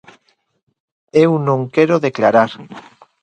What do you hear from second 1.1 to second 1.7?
Eu non